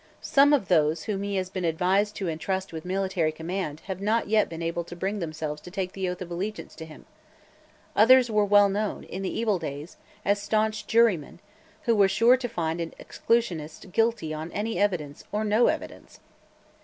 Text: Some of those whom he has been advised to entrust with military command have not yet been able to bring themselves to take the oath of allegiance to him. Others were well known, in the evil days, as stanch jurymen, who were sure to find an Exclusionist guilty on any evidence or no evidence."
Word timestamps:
Some 0.19 0.51
of 0.51 0.67
those 0.67 1.03
whom 1.03 1.21
he 1.21 1.35
has 1.35 1.51
been 1.51 1.63
advised 1.63 2.15
to 2.15 2.27
entrust 2.27 2.73
with 2.73 2.85
military 2.85 3.31
command 3.31 3.81
have 3.81 4.01
not 4.01 4.27
yet 4.27 4.49
been 4.49 4.63
able 4.63 4.83
to 4.85 4.95
bring 4.95 5.19
themselves 5.19 5.61
to 5.61 5.69
take 5.69 5.91
the 5.91 6.09
oath 6.09 6.23
of 6.23 6.31
allegiance 6.31 6.73
to 6.77 6.85
him. 6.85 7.05
Others 7.95 8.31
were 8.31 8.43
well 8.43 8.67
known, 8.67 9.03
in 9.03 9.21
the 9.21 9.29
evil 9.29 9.59
days, 9.59 9.97
as 10.25 10.41
stanch 10.41 10.87
jurymen, 10.87 11.39
who 11.83 11.95
were 11.95 12.07
sure 12.09 12.35
to 12.35 12.49
find 12.49 12.81
an 12.81 12.95
Exclusionist 12.99 13.91
guilty 13.91 14.33
on 14.33 14.51
any 14.53 14.79
evidence 14.79 15.23
or 15.31 15.43
no 15.45 15.67
evidence." 15.67 16.19